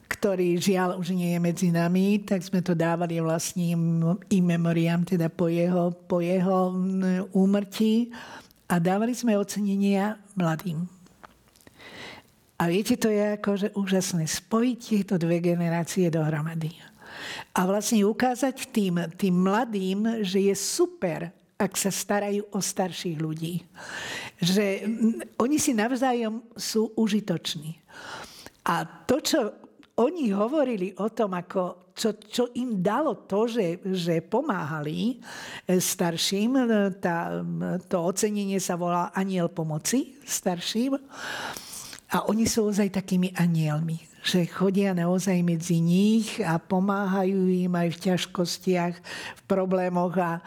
ktorý 0.09 0.57
žiaľ 0.57 0.97
už 0.97 1.13
nie 1.13 1.37
je 1.37 1.39
medzi 1.43 1.69
nami, 1.69 2.25
tak 2.25 2.41
sme 2.41 2.65
to 2.65 2.73
dávali 2.73 3.21
vlastným 3.21 4.01
i 4.33 4.41
teda 5.05 5.29
po 5.29 5.53
jeho, 5.53 5.93
po 6.09 6.17
jeho 6.17 6.73
úmrtí. 7.35 8.09
A 8.65 8.81
dávali 8.81 9.13
sme 9.13 9.37
ocenenia 9.37 10.17
mladým. 10.33 10.96
A 12.57 12.63
viete, 12.65 12.97
to 12.97 13.13
je 13.13 13.37
akože 13.37 13.77
úžasné 13.77 14.25
spojiť 14.25 14.77
tieto 14.81 15.15
dve 15.21 15.37
generácie 15.37 16.09
dohromady. 16.09 16.73
A 17.53 17.69
vlastne 17.69 18.01
ukázať 18.01 18.73
tým, 18.73 18.97
tým 19.13 19.45
mladým, 19.45 20.25
že 20.25 20.41
je 20.41 20.55
super, 20.57 21.29
ak 21.57 21.73
sa 21.77 21.89
starajú 21.93 22.45
o 22.53 22.59
starších 22.61 23.17
ľudí. 23.17 23.61
Že 24.41 24.65
oni 25.37 25.57
si 25.57 25.73
navzájom 25.73 26.41
sú 26.53 26.93
užitoční. 26.97 27.77
A 28.65 28.85
to, 28.85 29.21
čo 29.21 29.39
oni 29.97 30.29
hovorili 30.29 30.93
o 31.01 31.09
tom, 31.09 31.33
ako, 31.33 31.93
čo, 31.97 32.21
čo 32.21 32.53
im 32.53 32.81
dalo 32.85 33.25
to, 33.25 33.49
že, 33.49 33.81
že 33.89 34.21
pomáhali 34.21 35.17
e, 35.17 35.81
starším, 35.81 36.51
e, 36.53 36.63
tá, 37.01 37.41
to 37.89 38.05
ocenenie 38.05 38.61
sa 38.61 38.77
volá 38.77 39.09
aniel 39.17 39.49
pomoci 39.49 40.21
starším. 40.21 41.01
A 42.07 42.23
oni 42.31 42.47
sú 42.47 42.71
ozaj 42.71 42.87
takými 42.95 43.35
anielmi, 43.35 43.99
že 44.23 44.47
chodia 44.47 44.95
naozaj 44.95 45.43
medzi 45.43 45.83
nich 45.83 46.39
a 46.39 46.55
pomáhajú 46.55 47.51
im 47.51 47.73
aj 47.75 47.89
v 47.91 48.01
ťažkostiach, 48.11 48.93
v 49.35 49.41
problémoch 49.43 50.15
a, 50.15 50.39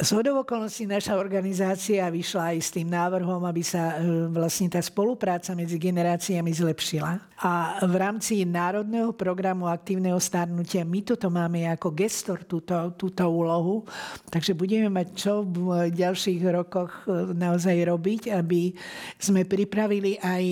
z 0.00 0.16
okolností 0.16 0.88
naša 0.88 1.20
organizácia 1.20 2.08
vyšla 2.08 2.56
aj 2.56 2.58
s 2.64 2.72
tým 2.72 2.88
návrhom, 2.88 3.44
aby 3.44 3.60
sa 3.60 4.00
e, 4.00 4.32
vlastne 4.32 4.72
tá 4.72 4.80
spolupráca 4.80 5.52
medzi 5.52 5.76
generáciami 5.76 6.48
zlepšila. 6.48 7.20
A 7.44 7.84
v 7.84 7.94
rámci 8.00 8.40
Národného 8.48 9.12
programu 9.12 9.68
aktívneho 9.68 10.16
starnutia 10.16 10.88
my 10.88 11.04
toto 11.04 11.28
máme 11.28 11.68
ako 11.68 11.92
gestor, 11.92 12.48
túto, 12.48 12.96
túto 12.96 13.28
úlohu. 13.28 13.84
Takže 14.32 14.56
budeme 14.56 14.88
mať 14.88 15.08
čo 15.12 15.44
v 15.44 15.92
ďalších 15.92 16.40
rokoch 16.48 17.04
e, 17.04 17.36
naozaj 17.36 17.76
robiť, 17.84 18.32
aby 18.32 18.72
sme 19.20 19.44
pripravili 19.44 20.16
aj 20.16 20.44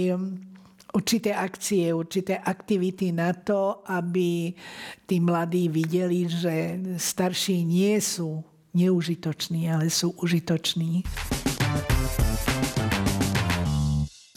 určité 0.93 1.33
akcie, 1.33 1.89
určité 1.97 2.37
aktivity 2.37 3.17
na 3.17 3.33
to, 3.33 3.81
aby 3.89 4.53
tí 5.09 5.17
mladí 5.25 5.73
videli, 5.73 6.29
že 6.29 6.77
starší 7.01 7.65
nie 7.65 7.97
sú 7.97 8.45
neužitoční, 8.79 9.75
ale 9.75 9.91
sú 9.91 10.15
užitoční. 10.15 11.03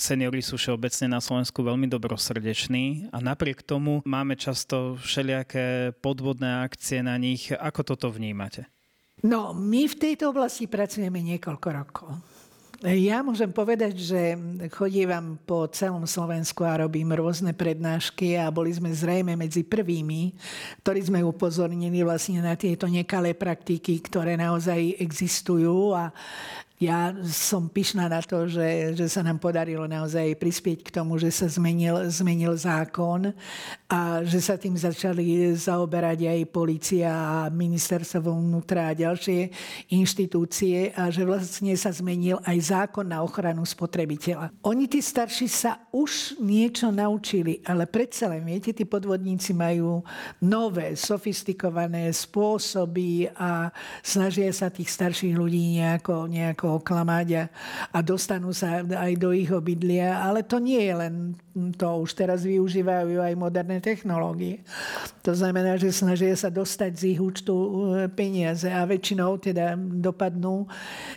Seniori 0.02 0.42
sú 0.42 0.58
všeobecne 0.58 1.14
na 1.14 1.22
Slovensku 1.22 1.62
veľmi 1.62 1.86
dobrosrdeční 1.86 3.14
a 3.14 3.22
napriek 3.22 3.62
tomu 3.62 4.02
máme 4.02 4.34
často 4.34 4.98
všelijaké 4.98 5.94
podvodné 6.02 6.66
akcie 6.66 7.06
na 7.06 7.22
nich. 7.22 7.54
Ako 7.54 7.86
toto 7.86 8.10
vnímate? 8.10 8.66
No, 9.22 9.54
my 9.54 9.86
v 9.86 9.96
tejto 9.96 10.34
oblasti 10.34 10.66
pracujeme 10.66 11.22
niekoľko 11.22 11.68
rokov. 11.70 12.10
Ja 12.82 13.22
môžem 13.22 13.54
povedať, 13.54 13.94
že 13.94 14.34
chodívam 14.74 15.38
po 15.46 15.70
celom 15.70 16.02
Slovensku 16.10 16.66
a 16.66 16.82
robím 16.82 17.14
rôzne 17.14 17.54
prednášky 17.54 18.34
a 18.42 18.50
boli 18.50 18.74
sme 18.74 18.90
zrejme 18.90 19.38
medzi 19.38 19.62
prvými, 19.62 20.34
ktorí 20.82 21.06
sme 21.06 21.22
upozornili 21.22 22.02
vlastne 22.02 22.42
na 22.42 22.58
tieto 22.58 22.90
nekalé 22.90 23.38
praktiky, 23.38 24.02
ktoré 24.02 24.34
naozaj 24.34 24.98
existujú 24.98 25.94
a 25.94 26.10
ja 26.82 27.14
som 27.30 27.70
pyšná 27.70 28.10
na 28.10 28.26
to, 28.26 28.50
že, 28.50 28.98
že 28.98 29.06
sa 29.06 29.22
nám 29.22 29.38
podarilo 29.38 29.86
naozaj 29.86 30.34
prispieť 30.42 30.82
k 30.82 30.90
tomu, 30.90 31.22
že 31.22 31.30
sa 31.30 31.46
zmenil, 31.46 32.10
zmenil 32.10 32.58
zákon 32.58 33.38
a 33.86 34.26
že 34.26 34.42
sa 34.42 34.58
tým 34.58 34.74
začali 34.74 35.54
zaoberať 35.54 36.26
aj 36.26 36.50
policia 36.50 37.14
a 37.14 37.54
ministerstvo 37.54 38.34
vnútra 38.34 38.90
a 38.90 38.98
ďalšie 38.98 39.54
inštitúcie 39.94 40.90
a 40.98 41.14
že 41.14 41.22
vlastne 41.22 41.78
sa 41.78 41.94
zmenil 41.94 42.42
aj 42.50 42.58
zákon 42.74 43.06
na 43.06 43.22
ochranu 43.22 43.62
spotrebiteľa. 43.62 44.50
Oni, 44.66 44.90
tí 44.90 45.06
starší, 45.06 45.46
sa 45.46 45.86
už 45.94 46.42
niečo 46.42 46.90
naučili, 46.90 47.62
ale 47.62 47.86
predsa 47.86 48.26
len, 48.34 48.42
viete, 48.42 48.74
tí 48.74 48.90
podvodníci 48.90 49.54
majú 49.54 50.02
nové, 50.42 50.98
sofistikované 50.98 52.10
spôsoby 52.10 53.30
a 53.38 53.70
snažia 54.02 54.50
sa 54.50 54.74
tých 54.74 54.90
starších 54.90 55.38
ľudí 55.38 55.78
nejako, 55.78 56.26
nejako 56.26 56.71
oklamať 56.78 57.28
a, 57.36 57.44
a 57.92 58.00
dostanú 58.00 58.56
sa 58.56 58.84
aj 58.84 59.14
do 59.18 59.34
ich 59.36 59.50
obydlia. 59.52 60.22
Ale 60.22 60.46
to 60.46 60.62
nie 60.62 60.80
je 60.80 60.94
len 60.96 61.16
to. 61.76 61.88
Už 62.04 62.16
teraz 62.16 62.44
využívajú 62.48 63.20
aj 63.20 63.34
moderné 63.36 63.84
technológie. 63.84 64.64
To 65.26 65.36
znamená, 65.36 65.76
že 65.76 65.92
snažia 65.92 66.32
sa 66.38 66.48
dostať 66.48 66.92
z 66.96 67.04
ich 67.18 67.20
účtu 67.20 67.54
e, 67.54 67.70
peniaze 68.12 68.68
a 68.68 68.84
väčšinou 68.84 69.38
teda 69.38 69.78
dopadnú 69.78 70.66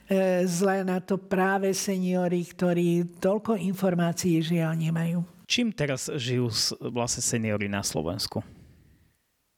e, 0.07 0.45
zle 0.47 0.85
na 0.85 1.01
to 1.01 1.17
práve 1.17 1.73
seniory, 1.73 2.45
ktorí 2.45 3.19
toľko 3.19 3.59
informácií 3.59 4.39
žiaľ 4.45 4.77
nemajú. 4.79 5.19
Čím 5.45 5.77
teraz 5.77 6.09
žijú 6.09 6.49
vlastne 6.81 7.21
seniory 7.21 7.69
na 7.69 7.85
Slovensku? 7.85 8.41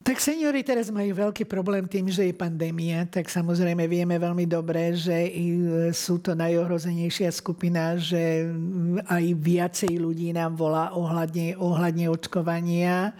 Tak 0.06 0.22
seniori 0.22 0.62
teraz 0.62 0.86
majú 0.94 1.26
veľký 1.26 1.50
problém 1.50 1.82
tým, 1.90 2.06
že 2.06 2.30
je 2.30 2.30
pandémia, 2.30 3.10
tak 3.10 3.26
samozrejme 3.26 3.90
vieme 3.90 4.14
veľmi 4.14 4.46
dobre, 4.46 4.94
že 4.94 5.34
sú 5.90 6.22
to 6.22 6.30
najohrozenejšia 6.30 7.26
skupina, 7.34 7.98
že 7.98 8.46
aj 9.02 9.24
viacej 9.34 9.98
ľudí 9.98 10.30
nám 10.30 10.54
volá 10.54 10.94
ohľadne, 10.94 11.58
ohľadne 11.58 12.06
očkovania 12.06 13.18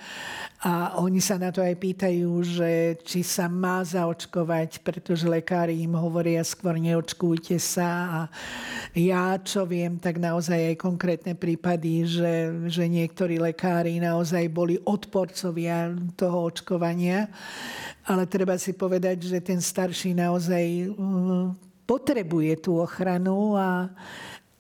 a 0.67 0.99
oni 0.99 1.21
sa 1.21 1.37
na 1.37 1.55
to 1.55 1.61
aj 1.61 1.79
pýtajú, 1.79 2.33
že 2.43 2.97
či 3.05 3.21
sa 3.21 3.45
má 3.45 3.85
zaočkovať, 3.85 4.81
pretože 4.81 5.29
lekári 5.29 5.85
im 5.85 5.95
hovoria 5.95 6.41
skôr 6.43 6.81
neočkujte 6.81 7.61
sa. 7.61 7.91
A 8.09 8.21
ja, 8.97 9.37
čo 9.37 9.69
viem, 9.69 10.01
tak 10.01 10.17
naozaj 10.17 10.75
aj 10.75 10.77
konkrétne 10.81 11.37
prípady, 11.37 12.09
že, 12.09 12.35
že 12.73 12.89
niektorí 12.89 13.37
lekári 13.37 14.01
naozaj 14.01 14.49
boli 14.49 14.81
odporcovia 14.83 15.93
toho 16.17 16.49
očkovania. 16.49 16.76
Ale 18.07 18.23
treba 18.31 18.55
si 18.61 18.71
povedať, 18.71 19.27
že 19.27 19.39
ten 19.43 19.59
starší 19.59 20.15
naozaj 20.15 20.65
uh, 20.95 21.51
potrebuje 21.87 22.67
tú 22.67 22.79
ochranu 22.79 23.59
a, 23.59 23.91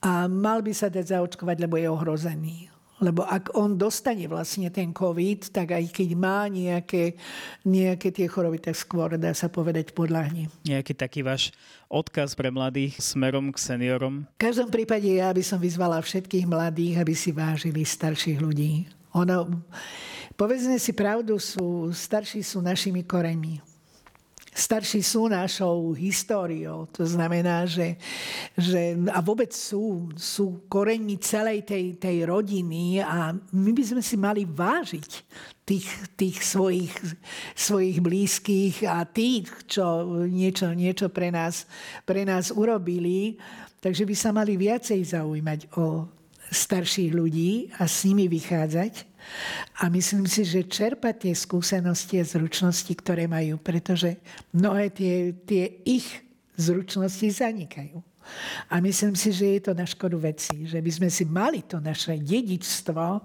a 0.02 0.26
mal 0.26 0.62
by 0.62 0.72
sa 0.74 0.90
dať 0.90 1.14
zaočkovať, 1.14 1.56
lebo 1.62 1.78
je 1.78 1.86
ohrozený. 1.86 2.56
Lebo 2.96 3.28
ak 3.28 3.52
on 3.52 3.76
dostane 3.76 4.24
vlastne 4.24 4.72
ten 4.72 4.88
COVID, 4.88 5.52
tak 5.52 5.76
aj 5.76 5.84
keď 5.92 6.16
má 6.16 6.48
nejaké, 6.48 7.12
nejaké 7.60 8.08
tie 8.08 8.24
choroby, 8.24 8.56
tak 8.56 8.72
skôr 8.72 9.20
dá 9.20 9.36
sa 9.36 9.52
povedať 9.52 9.92
podľahne. 9.92 10.48
Nejaký 10.64 10.96
taký 10.96 11.20
váš 11.20 11.52
odkaz 11.92 12.32
pre 12.32 12.48
mladých 12.48 12.96
smerom 12.96 13.52
k 13.52 13.60
seniorom? 13.60 14.24
V 14.40 14.48
každom 14.48 14.72
prípade 14.72 15.12
ja 15.12 15.28
by 15.28 15.44
som 15.44 15.60
vyzvala 15.60 16.00
všetkých 16.00 16.48
mladých, 16.48 16.96
aby 16.96 17.12
si 17.12 17.36
vážili 17.36 17.84
starších 17.84 18.40
ľudí. 18.40 18.88
Ono, 19.12 19.60
povedzme 20.36 20.76
si 20.78 20.92
pravdu, 20.92 21.40
sú, 21.40 21.90
starší 21.90 22.44
sú 22.44 22.60
našimi 22.60 23.02
koreňmi 23.02 23.76
starší 24.56 25.04
sú 25.04 25.28
našou 25.28 25.92
históriou. 25.92 26.88
To 26.96 27.04
znamená, 27.04 27.68
že, 27.68 28.00
že 28.56 28.96
a 29.12 29.20
vôbec 29.20 29.52
sú, 29.52 30.08
sú 30.16 30.64
koreňmi 30.72 31.20
celej 31.20 31.68
tej, 31.68 32.00
tej 32.00 32.24
rodiny 32.24 33.04
a 33.04 33.36
my 33.36 33.70
by 33.76 33.84
sme 33.84 34.02
si 34.02 34.16
mali 34.16 34.48
vážiť 34.48 35.12
tých, 35.68 35.86
tých 36.16 36.36
svojich, 36.40 36.92
svojich 37.52 38.00
blízkych 38.00 38.88
a 38.88 39.04
tých, 39.04 39.52
čo 39.68 40.24
niečo, 40.24 40.72
niečo 40.72 41.12
pre, 41.12 41.28
nás, 41.28 41.68
pre 42.08 42.24
nás 42.24 42.48
urobili. 42.48 43.36
Takže 43.84 44.08
by 44.08 44.14
sa 44.16 44.32
mali 44.32 44.56
viacej 44.56 45.04
zaujímať 45.04 45.76
o 45.76 46.08
starších 46.48 47.12
ľudí 47.12 47.68
a 47.76 47.84
s 47.84 48.08
nimi 48.08 48.26
vychádzať 48.26 49.15
a 49.80 49.88
myslím 49.92 50.24
si, 50.24 50.44
že 50.46 50.68
čerpať 50.68 51.28
tie 51.28 51.34
skúsenosti 51.36 52.20
a 52.20 52.24
zručnosti, 52.24 52.92
ktoré 52.96 53.28
majú, 53.28 53.60
pretože 53.60 54.16
mnohé 54.52 54.88
tie, 54.92 55.36
tie 55.44 55.84
ich 55.84 56.06
zručnosti 56.56 57.28
zanikajú. 57.28 58.00
A 58.70 58.82
myslím 58.82 59.14
si, 59.14 59.30
že 59.30 59.46
je 59.58 59.60
to 59.70 59.72
na 59.74 59.86
škodu 59.86 60.18
veci, 60.18 60.66
že 60.66 60.82
by 60.82 60.90
sme 60.90 61.08
si 61.10 61.24
mali 61.30 61.62
to 61.62 61.78
naše 61.78 62.18
dedičstvo, 62.18 63.22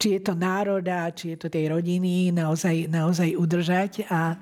či 0.00 0.16
je 0.16 0.20
to 0.24 0.32
národa, 0.32 1.12
či 1.12 1.36
je 1.36 1.44
to 1.44 1.52
tej 1.52 1.68
rodiny, 1.68 2.32
naozaj, 2.32 2.88
naozaj 2.88 3.36
udržať. 3.36 4.08
A, 4.08 4.40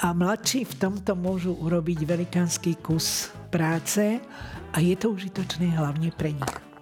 a 0.00 0.06
mladší 0.16 0.64
v 0.64 0.74
tomto 0.80 1.12
môžu 1.12 1.52
urobiť 1.52 2.08
velikánsky 2.08 2.80
kus 2.80 3.28
práce 3.52 4.20
a 4.72 4.76
je 4.80 4.96
to 4.96 5.12
užitočné 5.12 5.76
hlavne 5.76 6.08
pre 6.16 6.32
nich. 6.32 6.75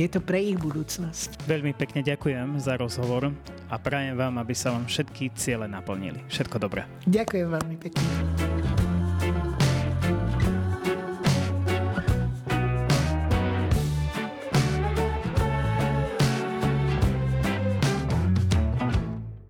Je 0.00 0.08
to 0.08 0.20
pre 0.24 0.40
ich 0.40 0.56
budúcnosť. 0.56 1.44
Veľmi 1.44 1.76
pekne 1.76 2.00
ďakujem 2.00 2.56
za 2.56 2.80
rozhovor 2.80 3.36
a 3.68 3.76
prajem 3.76 4.16
vám, 4.16 4.40
aby 4.40 4.56
sa 4.56 4.72
vám 4.72 4.88
všetky 4.88 5.36
ciele 5.36 5.68
naplnili. 5.68 6.24
Všetko 6.32 6.56
dobré. 6.56 6.88
Ďakujem 7.04 7.48
veľmi 7.52 7.76
pekne. 7.76 8.49